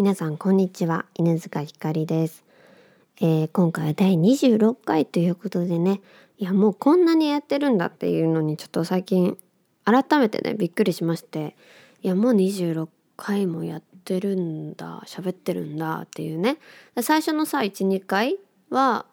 [0.00, 1.04] 皆さんこんにちは。
[1.14, 2.42] 犬塚ひかりです、
[3.20, 6.00] えー、今回は第26回ということでね。
[6.38, 9.36] いやもうこんなにやってるんだっていうのにちょっと最近
[9.84, 11.54] 改めてねびっくりしまして。
[12.00, 16.56] いやもう26回もやってるんだ喋ってるんだっていうね。
[17.02, 18.38] 最初のさ12回
[18.70, 19.04] は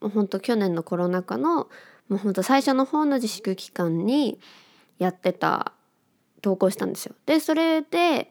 [0.00, 1.68] ほんと去年のコロナ禍のも
[2.10, 4.38] うほんと最初の方の自粛期間に
[5.00, 5.72] やってた
[6.40, 7.16] 投稿したんですよ。
[7.26, 8.30] でそれで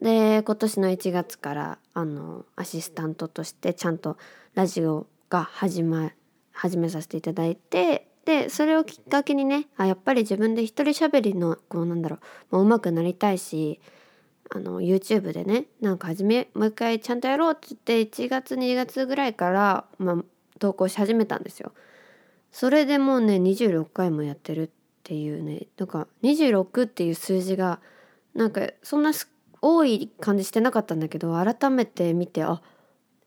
[0.00, 4.16] で今年の1月からあのアシスタントとしてちゃんと
[4.54, 6.12] ラジオが始,、ま、
[6.52, 12.18] 始めさせていただいてでそれをきっかけにねあやっぱり自分で一人喋りのこうなんだろ
[12.50, 13.80] うもう手くなりたいし
[14.50, 20.16] あの YouTube でねなんか始めもう一回ちゃんとやろうって言って1月2月ぐらいから、まあ、
[20.58, 21.72] 投稿し始めたんですよ。
[22.50, 24.70] それでもうね26回もやってるっ
[25.02, 27.80] ていうねなんか26っていう数字が
[28.34, 32.62] なんかそんなすっ多い感じしてなかったんだけど改めて見てあ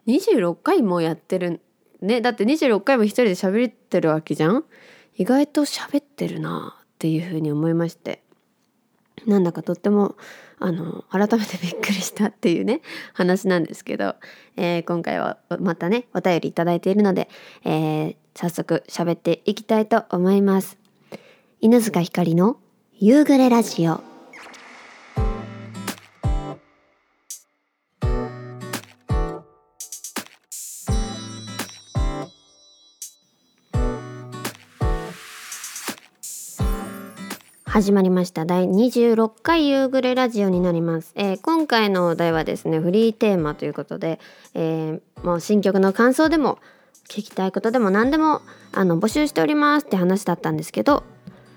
[0.07, 1.61] 26回もやってる
[2.01, 2.21] ね。
[2.21, 4.63] だって26回も一人で喋ってるわけじゃん？
[5.17, 8.23] 意外と喋ってるなっていうふうに思いまして。
[9.27, 10.15] なんだかとっても
[10.57, 12.81] あの改めてびっくりしたっていうね
[13.13, 14.15] 話なんですけど、
[14.57, 17.29] えー、今回はまたねお便り頂いているので、
[17.63, 20.79] えー、早速喋っていきたいと思います。
[21.59, 22.57] 犬塚ひかりの
[22.93, 24.10] 夕暮れラジオ。
[37.71, 38.45] 始まりました。
[38.45, 44.19] 第26回夕暮れラジオになります、えー、今回のお題はですねフリーテーマということで、
[44.53, 46.59] えー、もう新曲の感想でも
[47.07, 48.41] 聞きたいことでも何でも
[48.73, 51.03] あの募集しておりますって話だったんですけど、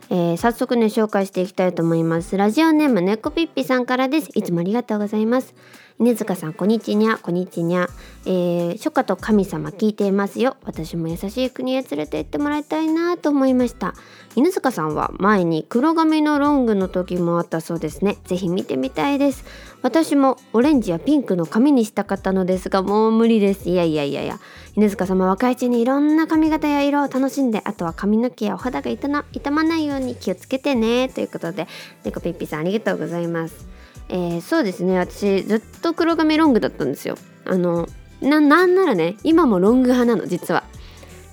[0.08, 2.36] えー、早速ね紹介していきたいと思います。
[2.36, 4.30] ラジオネームねこぴっぴさんからです。
[4.36, 5.52] いつもありがとうございます。
[6.00, 7.88] 犬塚さんこんにちにゃこんにちにゃ、
[8.26, 10.56] えー、初夏と神様聞いていますよ。
[10.64, 13.94] 私も優しい国へ連れて行ってもらいたいなと思いました。
[14.34, 18.16] 犬塚さんは前に黒髪のロングの時もあったそうですね。
[18.24, 19.44] ぜひ見てみたいです。
[19.82, 23.70] 私もオレンジやピンクの髪にしたかったのですがもう無理です。
[23.70, 24.40] いやいやいやいや。
[24.74, 31.08] 犬塚様若いうちにいろんな髪型や色を楽しんであとは髪の毛やお肌が傷まないように気をつけてね。
[31.08, 31.68] ということで
[32.02, 33.83] 猫ピッピさんありがとうございます。
[34.08, 34.98] えー、そうですね。
[34.98, 37.16] 私ずっと黒髪ロングだったんですよ。
[37.44, 37.88] あの
[38.20, 40.64] なんならね今もロング派なの実は。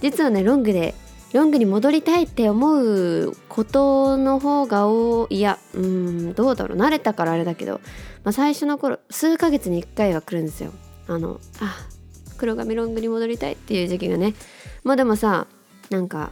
[0.01, 0.95] 実はねロングで
[1.33, 5.35] ロングに戻りたいって思うことの方が多い。
[5.35, 6.77] いやうんどうだろう。
[6.77, 7.81] 慣れたからあれだけど、
[8.23, 10.71] まあ、最初の頃数ヶ月に1回は来るんですよ。
[11.07, 11.75] あのあ
[12.37, 14.33] 黒髪ロングに戻りたいっていう時期がね。
[14.83, 15.47] まあでもさ
[15.89, 16.31] なんか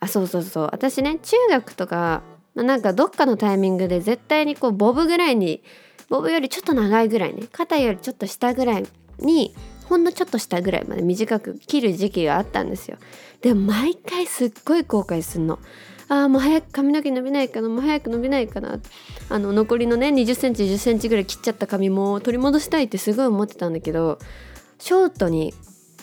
[0.00, 0.68] あそうそうそう。
[0.72, 2.22] 私ね中学とか
[2.54, 5.62] なんかどっかのタイミングで絶対にこうボブぐらいに
[6.08, 8.86] ボブよりちょっと長いぐらいね肩よりちょっと下ぐらい
[9.18, 9.54] に
[9.86, 12.98] ほんのちょっと下ぐらいまで短く切る時期があったんですよ。
[13.40, 15.58] でも毎回すっごい後悔すんの。
[16.08, 17.68] ああもう早く髪の毛伸びないかな。
[17.68, 18.78] もう早く伸びないかな。
[19.28, 24.18] あの残りのね2 0センチ1 0センチぐらい切っちゃった髪も取り戻したいってすごい思ってたんだけど
[24.78, 25.54] ショートに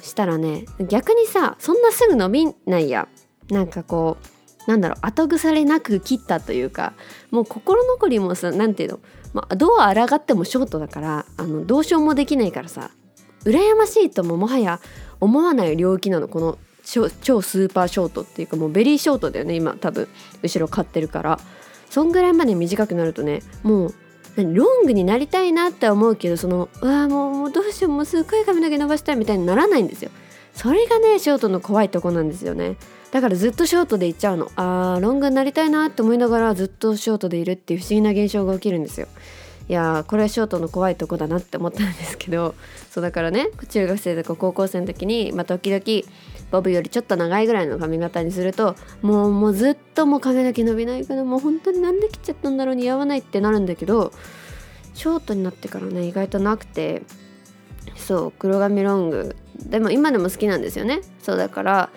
[0.01, 3.07] したらね逆にさそんなすぐ伸びないや。
[3.49, 4.38] なんかこう
[4.69, 6.93] なんだろう後腐れなく切ったというか
[7.31, 8.99] もう心残りもさ何ていうの、
[9.33, 12.91] まあ、どう抗ってもショートだからあのどうしようもできないからさ
[13.45, 14.79] 羨ましいとももはや
[15.19, 20.07] 思わない領域なのこの超スーパーショートっていうかもうベリーショートだよね今多分
[20.43, 21.39] 後ろ買ってるから。
[21.89, 23.93] そんぐらいまで短くなるとねもう
[24.37, 30.11] ロングになりたいなって思うけどそのうわももうどうしようもうすっごい髪の毛伸ばしたいみたいにならないんですよ。
[30.53, 32.77] それがねショートの怖いとこなんですよね。
[33.11, 34.51] だからずっとショートでいっちゃうの。
[34.55, 39.07] あーロングになりたいなって思いながらずっとショートでいるっていう不思議な現象が起きるんですよ。
[39.67, 42.55] いやこれはショートの怖いとこだなって思ったんですけど。
[42.89, 45.83] そうだからね中学生とか高校生の時に、まあ、時々
[46.49, 54.11] ボブよりちょっと長いぐらいの髪型にするともうもうずっともう髪の毛伸びないからもう本当になんで切っちゃったんだろう似合わないってなるんだけど
[54.95, 57.03] ショートになってからね意外となくて
[57.95, 59.35] そう黒髪ロング。
[59.55, 61.01] でも今でも好きなんですよね。
[61.21, 61.89] そうだから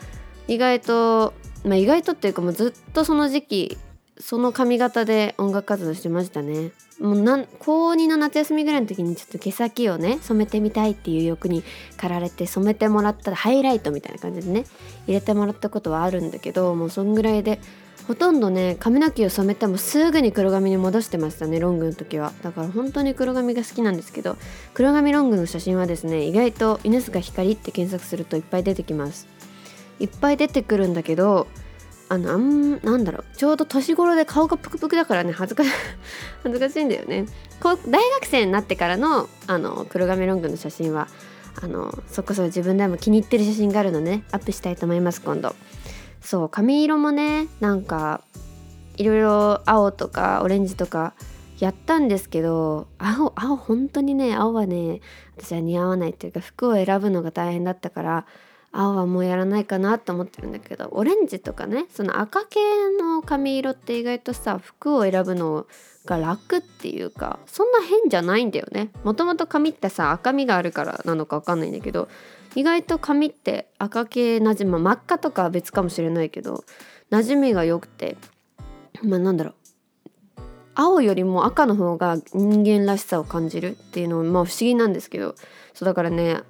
[0.53, 1.33] 意外と、
[1.65, 3.79] まあ、意外とっていうかもうずっとその時期
[4.21, 6.71] その髪型で音楽活動してましたね。
[7.01, 11.65] もうなん高2の夏休みぐらいの時にちょっと毛先をね染めてみたいっていう欲に
[11.97, 14.67] 駆られて染めてもらったハイライトみたいな感じでね
[15.07, 17.59] 入れてもらったことはあるんだけどもうそんぐらいで
[18.07, 22.33] ほとんどね髪の毛を染めてもすぐに黒髪に戻してましたねロングの時は。
[22.43, 24.37] だから本当に黒髪が好きなんですけど
[24.75, 29.27] 黒髪ロングの写真はですね意外と犬塚光って検索するといっぱい出てきます。
[30.03, 31.47] いっぱい出てくるんだけど
[32.09, 35.71] あのあんなんだろうちょうど年頃で顔がプクプクだからね恥ずかし
[36.43, 37.25] 恥ずかしいんだよね。
[37.61, 41.09] こう大学生になってからのあの黒髪ロングの写真は
[41.63, 45.55] あのそこそ自分でも気に入ってる写真があるので、ね、アップしたいと思います今度。
[46.21, 48.21] そう髪色もねなんか
[48.97, 51.15] いろいろ青とかオレンジとか
[51.59, 55.01] やったんですけど青青本当にね青はね
[55.39, 58.27] 私は似合わないっていうか服を選ぶのが大変だったから
[58.73, 62.59] 青はもうやらないかなと思ってるんだけどオレンジとかねその赤系
[62.99, 65.67] の髪色って意外とさ服を選ぶの
[66.07, 68.91] が楽っていうかそんな変じゃないんだよね。
[69.05, 72.09] もともと髪ってさ赤みがあるからなのか分かんないんだけど
[72.55, 76.65] 意外と髪って赤系なじま真っ赤とかは別かもしれないけど
[77.11, 78.17] 馴染みが良くて
[79.03, 79.55] まあなんだろう。
[80.75, 85.35] 青よりも赤の方が人間らしさを感じるっていうのはまあ不思議なんですけど
[85.75, 86.41] そうだからね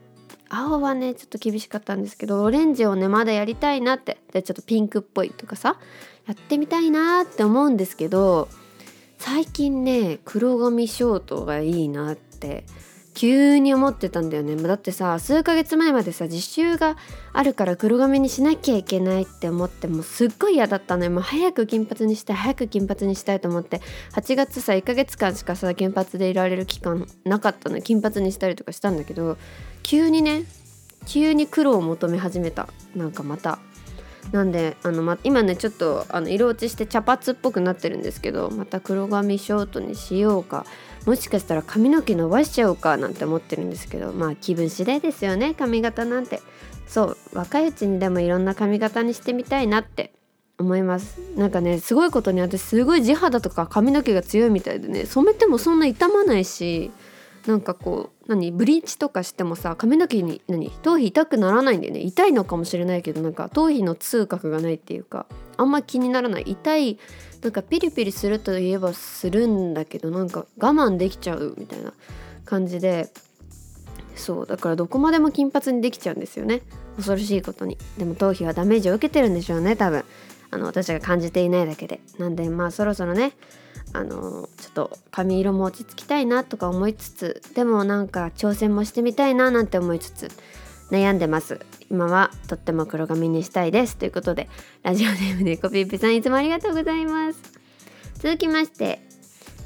[0.54, 4.18] 青はねちょっと厳しかったんですけどオレンジをねまだやりたいなって。
[4.32, 5.78] でちょっとピンクっぽいとかさ
[6.26, 8.48] やってみたいなって思うんですけど
[9.18, 12.64] 最近ね黒髪ショートがいいなって
[13.14, 14.56] 急に思ってたんだよね。
[14.56, 16.96] だってさ数ヶ月前までさ実習が
[17.32, 21.10] あるから黒髪にしなきゃいけないって思ってもうすっごい嫌だったのよ。
[21.10, 23.80] もう早く金髪にしたい早く金髪にしたいと思って。
[24.14, 27.80] 8月さ1ヶ月間しかさ金髪でいられる期間なかったの。
[27.82, 29.36] 金髪にしたりとかしたんだけど
[29.82, 30.44] 急にね
[31.06, 32.68] 急に黒を求め始めた。
[32.96, 33.58] なんかまた。
[34.30, 40.64] なんであの、ま、今ねちょっとあの色落ちして茶髪っぽくなってるんですけどまた黒髪ショートにしようか。
[41.06, 46.40] もしかしたら髪の毛伸ばしちゃおうかなんて思ってるんですけどまあ気分次第ですよね髪型なんて。
[46.92, 50.12] そう若いうちにでもいろんな髪型にしてみたいなって
[50.58, 51.18] 思います。
[51.36, 56.90] なんかねすごいことに私すごい地肌とか髪の毛が強いみたいでね染めてもそんな傷まないし
[57.46, 62.00] なんかこう何ブリーチとかしてもさ髪の毛に何頭皮痛くならないんだよね。
[62.00, 65.24] 痛いのかもしれないけどなんか頭皮の痛覚がないっていうか
[65.56, 66.42] あんま気にならない。
[66.46, 66.98] 痛い
[67.42, 71.92] なんかピリピリするといえばするんだけどなんか我慢できちゃうみたいな
[72.44, 73.10] 感じで
[74.14, 76.62] そうだからどこまでも金髪にできちゃうんですよね。
[76.96, 77.78] 恐ろしいことに。
[77.98, 80.04] でも頭皮はダメージを受けてるんでしょうね多分。
[80.50, 82.00] あの私が感じていないだけで。
[82.18, 83.32] なんでまあそろそろね
[83.92, 90.30] あのちょっと髪色も落ち着きたいなとか思いつつでもなんか挑戦もしてみたいななんて思いつつ
[90.92, 91.58] 悩んでます。
[91.90, 93.96] 今はとっても黒髪にしたいです。
[93.96, 94.48] ということで
[94.82, 97.40] ラジオネームでコピーピさんいつもありがとうございます。
[98.18, 99.00] 続きまして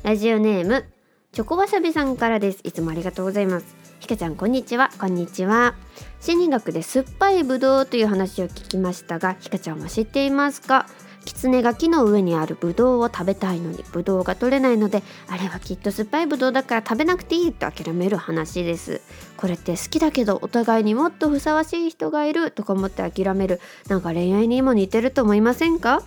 [0.04, 0.86] ラジオネーム
[1.32, 2.60] チョコわさびさんからです。
[2.62, 3.74] いつもありがとうございます。
[3.98, 4.90] ひかちゃんこんにちは。
[5.00, 5.74] こんにちは。
[6.20, 10.86] 心理学で酸っぱいぶどうという話を聞きましたがひかちゃんは知っていますか？
[11.26, 19.02] 狐が木の上にあるブドウを食べたいのにブドウが取れないのであれはきっと酸っぱいブドウだから食べなくていいと諦める話です。
[19.36, 23.60] これって好きだけどお互いにもっとふさわしい人がいるとか思って諦める。
[23.88, 26.02] なんか恋愛にも似てると思いませんか？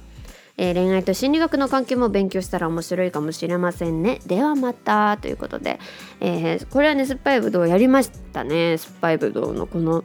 [0.58, 4.20] えー、恋愛と心理学の関係も勉強したら面白いかもしれませんね。
[4.26, 5.18] ではまた。
[5.22, 5.80] ということで、
[6.20, 8.78] えー、これはね酸っぱいぶどうやりましたね。
[8.78, 10.04] 酸っぱいぶどうのこの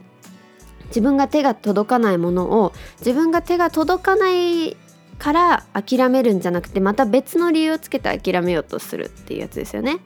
[0.87, 4.77] 自分が手が届かないものを自分が手が届かない
[5.17, 9.99] から諦めるんじゃなくてまた別の理由をつけて諦めようとするっていうやつですよね。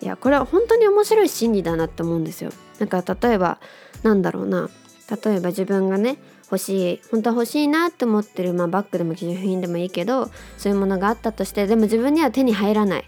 [0.00, 2.50] いやこれは本当に面白い心理だなって思うんですよ。
[2.78, 3.58] なんか例えば
[4.02, 4.68] なんだろうな。
[5.08, 6.18] 例えば自分がね
[6.50, 13.04] 欲しい本当は欲しいなって思ってる、まあ、バッグでも貴重品でもいいけどそういうものがあったとしてでも自分には手に入らない。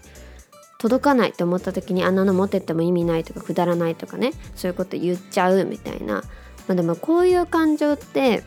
[0.79, 4.31] 届かないって思った時にあんなの持ってっても意味ないとかくだらないとかね。
[4.55, 6.23] そういうこと言っちゃうみたいな、ま
[6.69, 8.43] あ、でもこういう感情って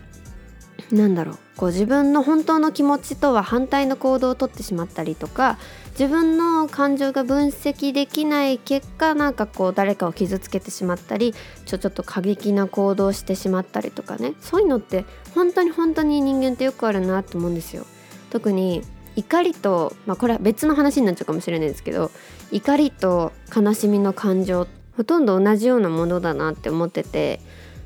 [0.91, 1.39] なんだろう。
[1.57, 5.59] こう自分の本当の気持ちとは反対の行動をとってしまったりとか
[5.91, 11.35] 自分の感情が分析できない結果なんかこう誰かを傷つけてしまったり
[11.67, 15.05] ちょちょっと過激な行動をしてしまったりとかねそういうのって
[15.35, 17.85] 本当に本当に人間ってよくあるなと思うんですよ。
[18.31, 18.83] 特に
[19.15, 22.11] 怒りと、まあ、これは別の話になっちゃうかもしれないですけど
[22.51, 24.67] 怒りと悲しみの感情
[24.97, 27.41] ほとんど同じようなものだなって思ってて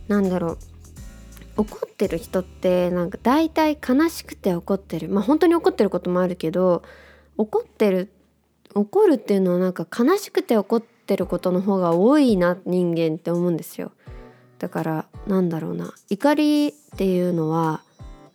[0.06, 0.58] なんだろう
[1.56, 5.08] 怒ってる人ってなんか大体悲しくて怒ってる。
[5.08, 6.82] まあ本当に怒ってることもあるけど
[7.36, 8.10] 怒ってる
[8.74, 13.92] 怒るっていうのはなんか悲しくて怒ってることの方が多いな人間って思うんですよ。
[14.58, 15.94] だからなんだろうな。
[16.10, 17.82] 怒りっていうのは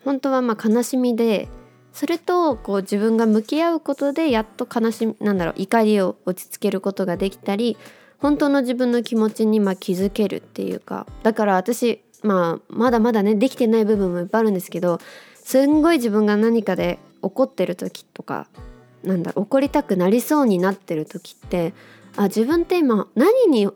[0.04, 1.48] 本当はまあ悲しみで
[1.94, 7.78] それとこう自分が向き合うことでやっと悲しみなんだろう怒りを落ち着けることができたり
[8.18, 11.08] 本当の自分の気持ちにま気づけるっていうか。
[11.24, 15.00] だから私まあまだまだねできてない部分もいっぱいあるんですけど
[15.36, 18.48] すんごい自分が何かで怒ってる時とか
[19.04, 21.74] なんだ怒りたくなりそうになってる時って
[22.16, 23.68] あ自分って今何に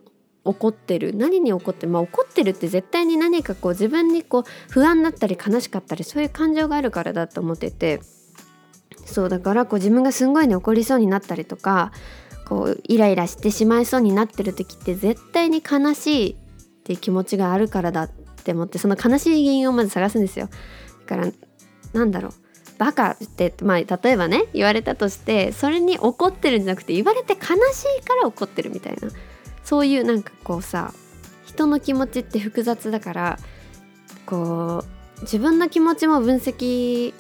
[0.44, 1.16] 怒ってる？
[1.16, 8.02] 何に怒ってまあ怒ってるって絶対に何かこう自分にこう不安だったり悲しかったりそういう感情があるからだと思ってて
[9.06, 11.92] そうだからこう自分がすんごいね怒りそうになったりとか
[12.48, 16.36] こうイライラしてしまいそうになってる時って絶対に悲しいっ
[16.84, 18.08] ていう気持ちがあるからだ
[18.46, 20.50] って思ってその悲しい原因をまず探すんですよ。
[21.08, 21.32] だから
[21.94, 22.34] なんだろう。
[22.78, 29.10] バカってまあ例えばね言われたとしてそれに怒ってるんじゃなくて言われて悲しいから怒ってるみたいな。
[29.64, 30.94] そういうなんかこうさ
[31.48, 33.40] 人の気持ちって複雑だから
[34.28, 34.84] こ
[35.18, 37.14] う自分の気持ちも分析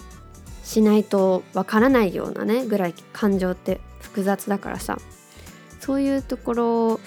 [0.63, 5.00] しないとわからないようなねぐらい感情って複雑だからさ。
[5.79, 7.00] そういうところ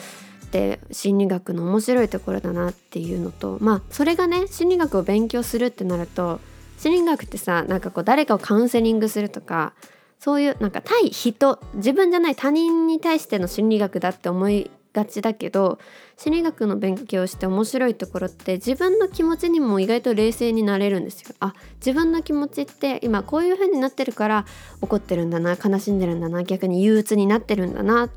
[0.49, 6.41] って心理学の面白いところだなっていうのとまあそれがね心理学を勉強するってなると
[6.79, 9.75] 心理学ってさなんかこう誰かをカウンセリングするとか
[10.19, 15.79] そういうなんか対人自分じゃない他人に対しての心理学だって思いがちだけど
[16.17, 21.35] 心理学の勉強して面白いところって自分の気持ちにも意外と冷静になれるんですよ。
[21.41, 24.47] あ自分の気持ちって今こういう風になってるから
[24.81, 28.11] 怒ってるんだな悲しんでるんだな逆に憂鬱になってるんだなっ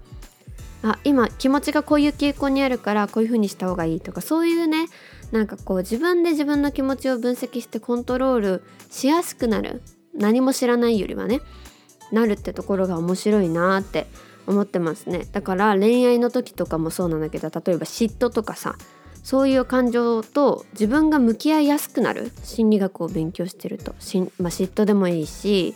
[0.83, 4.88] あ今気持ちがこういう傾向にあるからこういう風にした方がいいとかそういうね
[5.31, 9.81] なんかこう自分で自分の気持ちを分析してコントロールしやすくなる。
[10.13, 11.39] 何も知らないよりはね
[12.11, 14.07] なるってところが面白いなって
[14.45, 15.25] 思ってますね。
[15.31, 18.75] だから恋愛の時とかもそうなんだけど例えば嫉妬とかさ
[19.23, 22.31] そういう感情と自分が向き合いやすくなる。
[22.43, 23.95] 心理学を勉強してると。
[24.00, 25.75] し、まあ、嫉妬でもいいし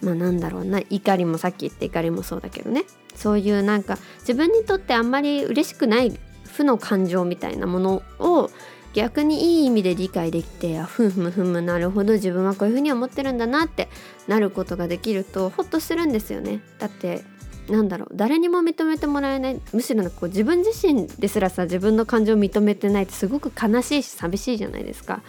[0.00, 2.84] まあなんだろうな怒りもさっき言った怒りもそうだけどね。
[3.14, 8.50] そういうなんか自分にとってあんまり嬉しくない負の感情みたいなものを
[8.94, 13.88] 逆にいい意味で理解できてあふむふむなるほど自分はこういうふうに思ってるんだなって
[14.28, 16.60] なることができるとホッとするんですよね。
[16.78, 17.24] だって
[17.68, 25.22] なんだろう誰にも認めてもらえないむしろこう自分自身ですらさ自分の感情を認めてないってすごく悲しいし寂しいじゃないですか。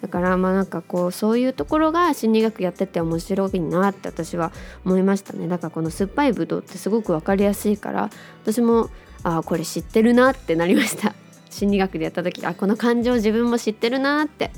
[0.00, 4.52] だからまあなんかこうそういうところが心理学やってて面白いなって私は
[4.84, 5.48] 思いましたね。
[5.48, 8.10] だからこの酸っぱいぶどうってすごく分かりやすいから
[8.42, 8.90] 私も
[9.22, 11.14] ああこれ知ってるなってなりました。
[11.50, 14.50] 心理学でやった時あこの感情自分も知ってるなって。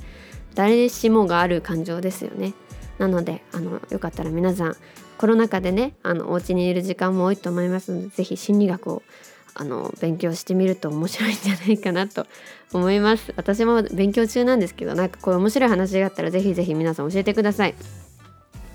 [0.54, 2.52] 誰しもがある感情ですよね。
[2.98, 4.76] なのであのよかったら皆さん
[5.18, 9.02] コロナ禍でねあのお家にいる時間も多いと思いますので是非心理学を
[9.54, 12.26] あの勉強してみると面白いんじゃないかなと
[12.72, 13.32] 思います。
[13.36, 17.74] 私も勉強中なんですけどなんかこういう面白い話があったら是非是非皆さん教えてください。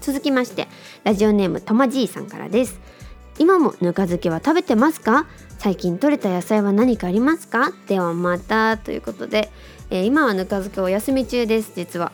[0.02, 0.68] 続きまして
[1.04, 2.80] ラジオネームとまじいさんからです。
[3.40, 5.28] 今もぬか漬けは食べてますか？
[5.60, 7.72] 最近採れた野菜は何かありますか？
[7.88, 9.50] ではまたということで、
[9.90, 11.72] えー、今はぬか漬けお休み中です。
[11.76, 12.12] 実は。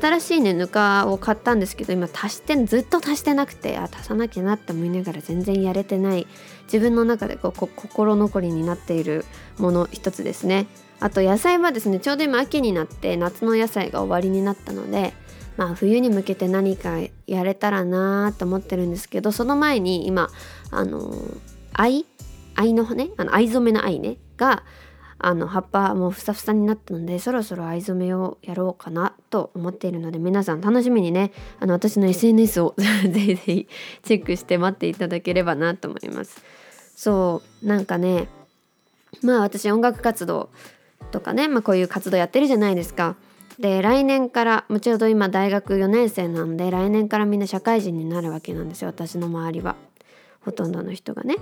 [0.00, 6.26] 新しいねぬかを買ったんですけど今足してずっと足してなくてあ足さなきゃなって思いながら全然やれてない
[6.64, 9.26] 自分の中でこう心残りになっている
[9.58, 10.66] もの一つですね。
[11.00, 15.12] あと野菜はですねちょうど今秋になって夏の野菜が終わりになったので
[15.56, 20.30] まあ冬に向けて何かやれたらなと思ってるんですけどその前に今
[20.70, 21.12] あの
[21.74, 22.06] 藍？
[22.54, 23.08] 藍のね？
[23.16, 24.16] あの藍染めの藍ね？
[24.36, 24.62] が
[25.24, 33.68] あの葉っぱもふさふさになったのでそろそろ藍染めをやろうかなと思っているので皆さん楽しみにねあの私の SNS を ぜひぜひ
[34.02, 36.42] チェックして待っていただければなと思います。
[36.96, 38.28] そうなんかね
[39.22, 40.50] まあ私音楽活動
[41.12, 43.16] とかね、まあ、こういう活動やってるじゃないですか。
[43.58, 49.76] で来年からもちろん今大学4年生なんで来年からみんな社会人になるわけなんですよ私の周りは。
[50.40, 51.36] ほとんどの人がね。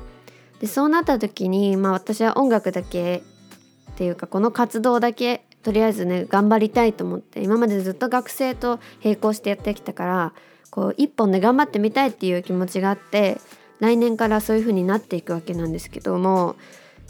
[0.60, 3.22] でそうなった時にまあ私は音楽だけ
[4.00, 10.32] っていうかこの活動だけとりあえずね頑張りたいと思って今までずっと学生と並行してやってきたから
[10.70, 13.36] こう一本で頑張ってみたいっていう気持ちがあって
[13.78, 16.56] 来年からそういう風になっていくわけなんですけども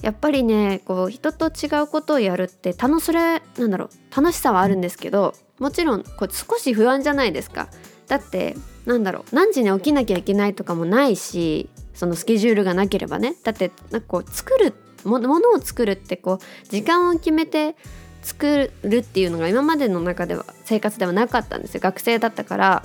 [0.03, 7.69] やっぱりねこう人と違うことをやるって楽それなんだろう楽しさはあるんですけどもちろんこう少し不安じゃないですか。
[8.09, 13.37] だってなんだろう何時に起きなきゃいけないとかもないしそのスケジュールがなければね。
[13.45, 17.77] だってなんかこう作るってものを作るってこう時間を決めて
[18.23, 21.81] 作るっていうのが今までの中では生活ではなかったんですよ。
[21.83, 22.83] 学生だったから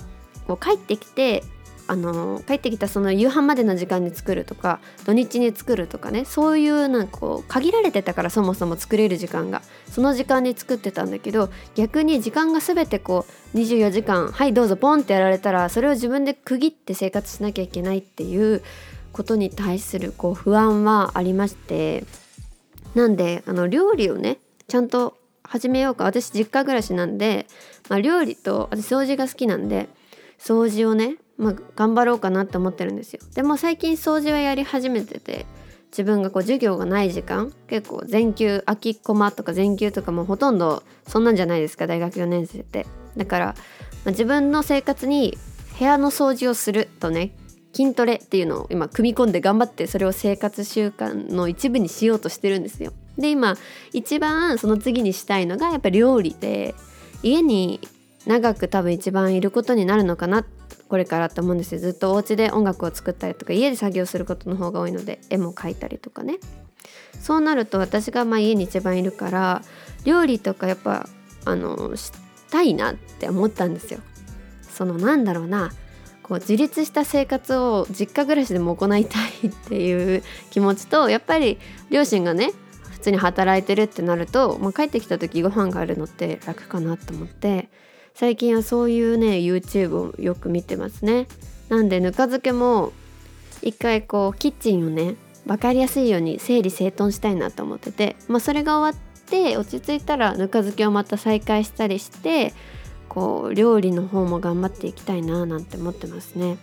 [0.48, 1.44] こう帰ってきて
[1.88, 9.62] あの帰ってきたその夕飯までの時間に作るとか土日に作るとかねそういうなんかこう限られてたからそもそも作れる時間が。
[9.92, 18.62] その時間に作ってたんだけど逆に時間が全てこう24時間はいどうぞポンってやられたらそれを自分で区切って生活しなきゃいけないっていう
[19.16, 22.04] ことに対するこう不安はありまして
[22.96, 26.04] なんであの料理をねちゃんと始めようか。
[26.04, 27.48] 私実家暮らしなんで、
[27.88, 29.88] まあ、料理と私掃除が好きなんで
[30.38, 33.22] 掃除をね、まあ、頑張ろうかなって思ってるんですよ。
[33.36, 35.46] でも最近掃除はやり始めてて
[35.92, 42.86] 自分がこう授業がない時間結構全休空きコマとか全休とかもほとんどそんなんじゃないですか大学4年生って。
[43.16, 43.54] だから、ま
[44.08, 45.38] あ、自分の生活に
[45.80, 47.32] 部屋の掃除をするとね
[47.76, 52.94] 筋トレっていうのを今組み込んで頑張ってそれを生活習慣の一部にしようとしてるんですよ。
[53.18, 53.58] で今
[53.92, 56.76] 一番その次にしたいのがやっぱり料理で
[57.22, 57.82] 家に
[58.26, 60.46] 長く多分一番いることになるのかな
[60.88, 61.80] これからと思うんですよ。
[61.80, 66.38] ずっとお家で音楽を作ったりとか家で作業することの方が多いので絵も描いたりとかね。
[67.20, 69.62] そうなると私がまあ家に一番いるから
[70.06, 71.08] 料理とかやっぱ
[71.44, 72.12] あのし
[72.52, 74.00] たいなって思ったんですよ。
[74.62, 75.72] そのなんだろうな。
[76.28, 81.60] こう自立した生活を実家暮らしでも行いたいっていう気持ちと やっぱり
[81.92, 82.52] 両親がね
[82.90, 87.70] 普通に働いてるってなると、まあ、帰ってきた時ご飯があるのって楽かなと思って
[88.16, 91.28] 最近はそういうね YouTube をよく見てますね。
[91.70, 92.92] なんでぬか漬けも
[93.62, 95.16] 一回こうキッチンをね
[95.46, 102.54] 分かりやすいように整理整頓したいなと思ってて、まあ、それが終わって落ち着いたらぬか漬けをまた再開したりして
[103.16, 106.58] こう料理の方も頑張っていきたいななんて思ってますね。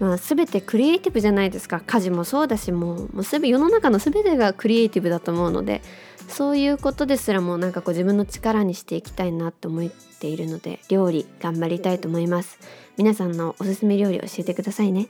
[0.00, 1.80] まあ、全てクリエイティブじゃないですか。
[1.84, 5.82] 家事もそうだしもうもうすべ世の中の全てがクリエイティブだと思うので
[6.28, 12.58] そういうことですらもなんかこう自分の力にしていきたいなと思っているので料理頑張りたいと思います。
[12.96, 15.06] 皆さんのおすすめ料理教えてくださいね。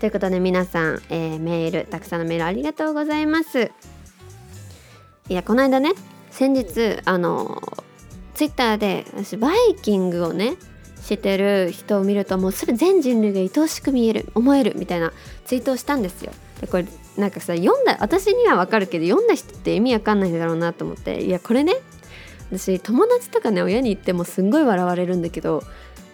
[0.00, 3.70] ということで皆さん、えー、メールたくさんのメールありがとうございます。
[5.28, 5.92] いやこの間ね
[6.30, 7.83] 先日あの
[8.34, 10.54] ツイッターで私バイキングをね
[11.00, 15.12] してる人を見るともうすぐ全人類が愛おしく見える思えるみたいな
[15.44, 16.32] ツイートをしたんですよ。
[16.60, 16.86] でこれ
[17.16, 21.74] なんかさ読んだ私にはわかるけど読んだ人って意味わかんないんだろうなと思っていやこれね
[22.50, 25.62] 私友達とかね親に言ってもすんごい笑われるんだけど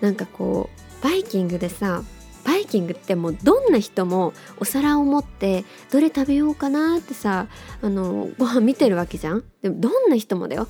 [0.01, 0.69] なんかこ
[1.01, 2.03] うバイキングでさ
[2.45, 7.47] バイキングってもうどんな人もお皿を持ってどれ食べようかなってさ
[7.83, 10.67] あのご飯見てるわけじゃんでもどんな人もだよ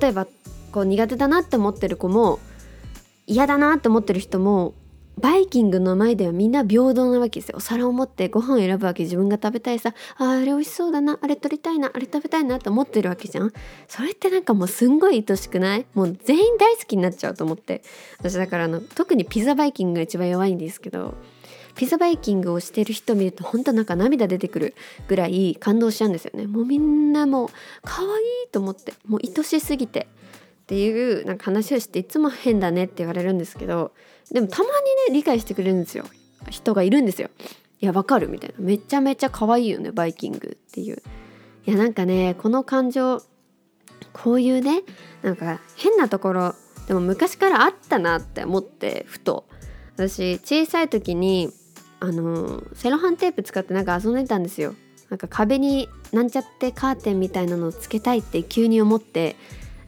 [0.00, 0.26] 例えば
[0.74, 2.40] こう苦手だなって思ってる子も
[3.28, 4.74] 嫌だなって思ってる人も
[5.16, 7.58] バイキングの前ではみんな平等なわけですよ。
[7.58, 9.94] お皿を持ってご飯を選ぶわけ自分が食べたいさ。
[10.18, 11.16] ああれ美味しそうだな。
[11.22, 11.92] あれ取りたいな。
[11.94, 13.52] あれ食べたいなって思ってるわけじゃん。
[13.86, 15.86] それってなんかもうすんごい愛しくない？
[15.94, 17.84] もう全員大好きになっちゃうと思って。
[18.18, 21.14] 私だからあの特にピザバイキングが一番弱いんですけど
[21.76, 24.74] ピザバイキングをしてる人見ると本当なんか涙出てくる
[25.06, 26.48] ぐらい感動しちゃうんですよね。
[26.48, 27.48] もうみんなもう
[27.84, 28.10] 可愛い
[28.50, 28.94] と思って。
[29.06, 30.08] もう愛しすぎて。
[30.64, 33.92] っていうなんか話をしていつも変だねって言われるんですけど
[34.32, 34.70] でもたまに
[35.12, 36.04] ね理解してくれるんですよ。
[36.48, 37.28] 人がいるんですよ。
[37.80, 38.54] いやわかるみたいな。
[38.58, 41.02] めちゃめちゃ可愛いよねバイキングっていう。
[41.66, 43.22] いやなんかねこの感情
[44.14, 44.82] こういうね
[45.22, 46.54] なんか変なところ
[46.88, 49.46] でも昔からあったなって思ってふと。
[49.96, 51.50] 私小さい時に
[52.00, 54.74] あのセロハンテープ使ってなんか遊んでたんですよ。
[55.10, 59.36] なんか壁になんちゃってカーテンみたいなのをつけたいって急に思って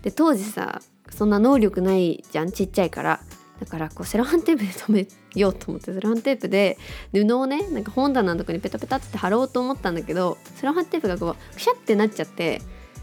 [0.03, 0.81] で当時さ
[1.11, 3.21] そんな能力ないじゃんちっちゃいから
[3.61, 5.03] だからこうセロハンテープで留
[5.35, 6.77] めようと思ってセロハンテープで
[7.13, 12.61] 布をねなんか本棚のとこにペタペタって貼ろうと思ったんだけどセロハンテープがこうくしゃってなっちゃって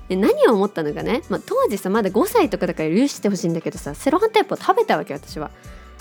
[0.09, 5.51] で何を思ったのかね、まあ、当時さまだ5歳とかだから許してほしいんだけどさセロハンテープを食べたわけ私は。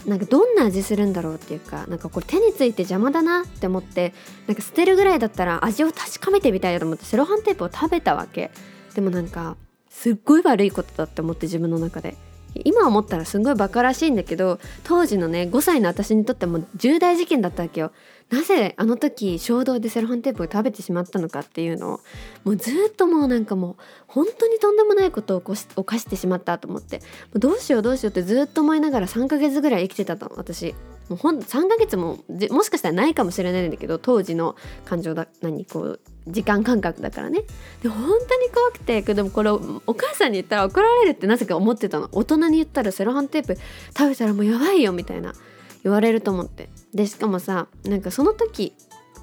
[0.07, 4.12] なんかどんな味するんだろうっていうかなんかこれ手について邪魔だなって思って
[4.48, 8.50] なんか捨てるぐらいだったら味を確かめてみたいと思ってセロハンテープを食べたわけ
[8.96, 9.57] でもなんか
[9.92, 12.16] すっごい悪いことだって思って自分の中で。
[12.64, 17.92] 今思ったらすごいバカらしいんだけど当時のね5歳の私にとっても重大事件だったわけよ。
[18.31, 22.00] なぜあの時衝動でセロハンテープを食べてしまったのかっていうのを
[22.44, 23.76] もうずっともうなんかもう
[24.07, 27.00] 本当にとんでもないことを起こし犯してしまったと思って。
[27.35, 30.74] どうしようどうしようってずっと思いながら3ヶ月ぐらい生きてたの私。
[31.12, 32.18] もうほん3ヶ月も
[32.51, 37.42] もしかしたらないかもしれないんだけど当時の感情だ何こう時間感覚だからね。
[37.83, 39.61] で本当に怖くてでもこれお
[39.94, 42.09] 母さんに言ったら怒られるってなぜか思ってたの。
[42.12, 43.57] 大人に言ったらセロハンテープ
[43.96, 45.35] 食べたらもうやばいよみたいな
[45.83, 46.70] 言われると思って。
[46.94, 48.75] でしかもさなんかその時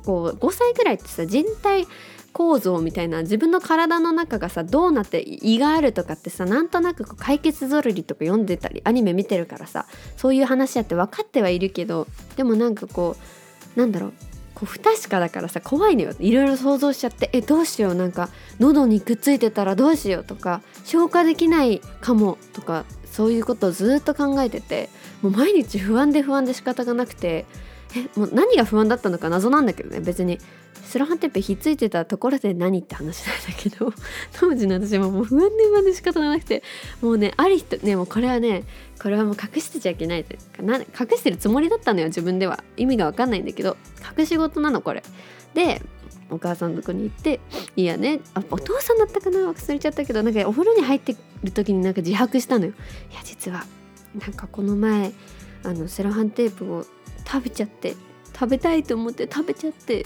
[0.05, 1.87] こう5歳ぐらいってさ人体
[2.33, 9.85] 構造みたいな自分の体の中がさどうなって胃があるとかってさなんとなく解決ぞろりとか読んでたりアニメ見てるからさ
[10.17, 13.15] そういう話やって分かってはいるけどでもなんかこ
[13.75, 14.13] うなんだろう
[14.55, 16.13] こう不確かだからさ怖いのよ。
[16.19, 24.89] いろいろ想像しちゃってえどうしようなんか喉にくっついてたらどうしようとか消化できないかもとかそういうことをずっと考えてて
[25.21, 27.45] もう毎日不安で不安で仕方がなくて
[27.95, 29.99] えもう何が不安だったのか謎なんだけどね。
[29.99, 30.39] 別に。
[30.83, 33.93] セロハンテープひっついてたところで何って話なんだけど。
[34.39, 36.63] 当時の私ももう不安で不安で仕方がなくて。
[37.01, 38.63] もうねある人ねもうこれはね
[39.01, 42.63] これはもう隠してちゃいけないというかな隠してるつもりだったのよ自分では。
[42.77, 43.77] 意味が分かんないんだけど。
[44.17, 45.03] 隠し事なのこれ。
[45.53, 45.81] で
[46.31, 47.39] お母さんのとこに行って
[47.75, 48.21] いやね。
[48.33, 49.39] あお父さんだったかな？
[49.51, 50.23] 忘れちゃったけど。
[50.23, 52.73] なんかお風呂に入ってる時になんか自白したのよ。
[53.11, 53.65] いや実は。
[54.15, 55.11] なんかこの前
[55.63, 56.85] あのセロハンテープを
[57.25, 57.95] 食べちゃって
[58.33, 60.05] 食べたいと思って食べちゃって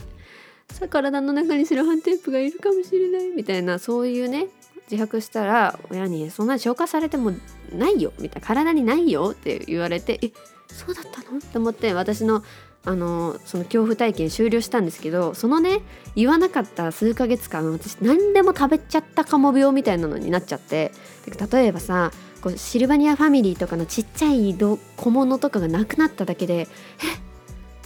[0.71, 4.47] さ体の中にセロハンテープがいるかもしれないみたいなそういうね
[4.89, 7.32] 自白したら親に「そんな消化されても
[7.71, 10.32] ないよ」みたいな「体にないよ」って言われて「え
[10.67, 12.43] そうだったの?」って思って私の
[12.86, 15.80] あのその恐怖体験終了したんですけどそのね
[16.15, 20.91] 言わなかった数ヶ月間私何でも食べちゃったかも病みたいなのになっちゃって
[21.52, 22.12] 例えばさ
[22.43, 24.53] こうシルバニアファミリーとかのちっちゃい
[24.97, 26.67] 小物とかがなくなっただけでえ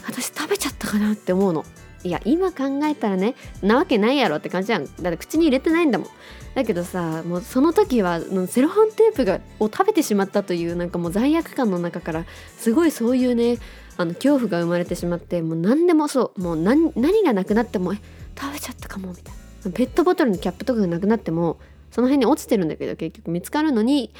[0.08, 1.64] 私食べちゃったかなって思うの。
[2.04, 4.86] いや今考えたらねなわけないやろって感じじゃん。
[4.86, 6.08] だって口に入れてないんだもん。
[6.56, 12.26] だけどさもうその時はセロハンテープがを食べてしまったというなんかもう罪悪感の中から
[12.58, 13.60] すごいそういうね
[13.98, 16.94] あの恐怖が生まれてしまってもう何でもそうもう何
[17.24, 18.00] がなくなってもえ
[18.40, 19.72] 食べちゃったかもみたいな。
[19.72, 21.60] ペットボトルのキャップとかがなくなっても
[21.92, 24.12] その辺に落ちてるんだけど結局見つかるのに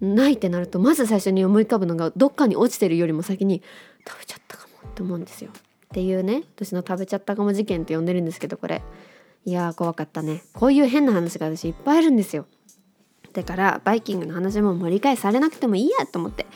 [0.00, 3.62] ないってなるとまず最初に思い浮かぶのがどっかに落ちてるよりも先に
[4.06, 5.50] 食べちゃったかもって思うんですよ。
[5.50, 8.80] っていうね私の食べちゃったかも事件って呼んでるんですけどこれ
[9.44, 12.46] いやー怖かったねこういう変な話が私いっぱいあるんですよ。
[13.32, 16.46] だからバイキングの話も盛り返されなくてもいいやと思って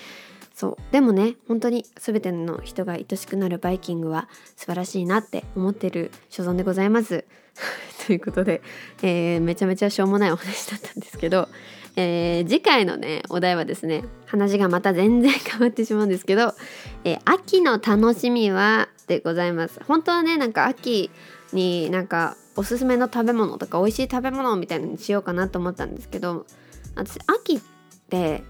[0.54, 7.24] そうでもね本当に全ての人が愛しくなるバイキングは素晴らしいなって思ってる所存でございます。
[8.06, 8.62] ということで、
[9.02, 11.48] えー、めちゃめちゃしょうもないお話だったんですけど、
[11.96, 16.54] えー、次回のねお題はですね話がまた全然変わってしまうんですけど、
[17.04, 19.80] えー、秋の楽しみはでございます。
[19.86, 21.10] 本当はねなんか秋
[21.52, 26.46] になんかおすすめの食べ物とか美味しい食べ物みたいのにしようかなと思ったんですけど
[26.94, 27.60] 私秋っ
[28.08, 28.42] て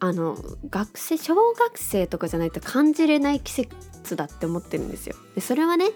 [0.00, 0.36] あの
[0.68, 5.14] 学生小学生とかじゃないと感じれない季節だって思ってるんですよ。
[5.34, 5.86] でそれはね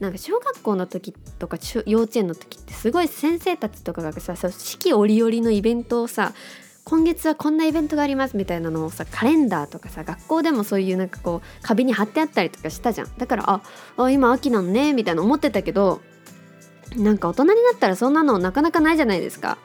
[0.00, 1.56] なんか小学校の時とか
[1.86, 6.34] 幼稚園の時ってすごい先生たちとかがさ四季折々のイベントをさ
[6.84, 13.08] 今月はこんなイベントがありますみたいなのをさカレンダーとかさ学校でもそういうなんかこう壁に貼ってあったりとかしたじゃん。
[13.16, 13.62] だからあ
[13.96, 16.00] あ今秋なのねみたいな思ってたけど
[16.94, 19.58] なんか大人になったらそんなのなかなかないじゃないですか。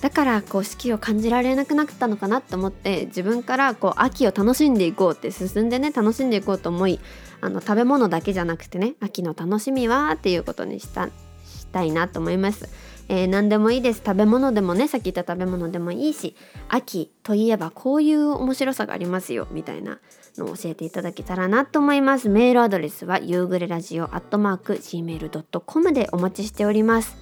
[0.00, 7.00] だからこう四季を感じられなくなったのかなと思って自分からこう秋を楽しんでいこうって進んでね楽しんでいこうと思い
[7.40, 11.08] あの食べ物だけじゃなくてね秋の楽しみはっていうことにした
[11.44, 12.68] したいなと思います。
[13.10, 14.02] えー、何でもいいです。
[14.04, 16.36] 食べ物でもねさっき言った食べ物でもいいし
[16.68, 19.98] 秋といえばこういう面白さがありますよみたいな
[20.36, 22.28] のを教えていただけたらなと思います。
[22.28, 27.16] メールアドレスは夕暮れラジオ Gmail.com でお待ちしております。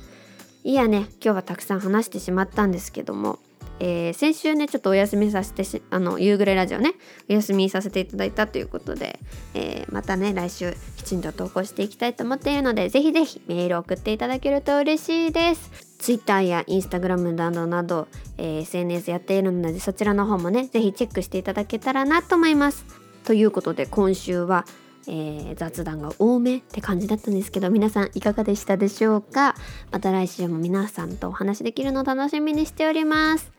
[0.64, 3.38] いやね今日はたくさん話してしまったんですけども、
[3.78, 6.94] えー、先週ねちょっとお休みさせてしあの夕暮れラジオね
[7.28, 9.18] お休みさせていただいたということで、
[9.54, 15.70] えー、またね来週きちんと投稿していきたいと思っているのでぜひぜひメール送っていただけると嬉しいです。
[15.98, 18.08] Twitter や Instagram などなど、
[18.38, 22.84] えー、SNS やっているのでそちらの方もねぜひチェックしていただけたらなと思います。
[23.24, 24.66] ということで今週は
[25.08, 29.54] えー、雑談が多めって感じだったんですけど皆さんいかがでしたでしょうか？
[29.92, 33.50] また来週も皆さんとお話しできるのを楽しみにしております。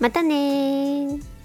[0.00, 1.37] またね